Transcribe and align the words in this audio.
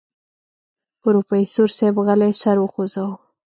پروفيسر 1.01 1.67
صيب 1.77 1.95
غلی 2.05 2.31
سر 2.41 2.57
وخوځوه. 2.59 3.13